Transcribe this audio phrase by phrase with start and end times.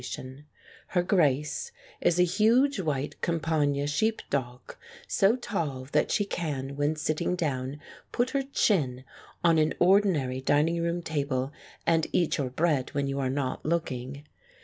[0.01, 4.75] 70 The Dance on the Beefsteak Her Grace is a huge white Campagna sheep dog,
[5.07, 7.79] so tall that she can, when sitting down,
[8.11, 9.03] put her chin
[9.43, 11.53] on an ordinary dining room table
[11.85, 14.25] and eat your bread when you are not looking.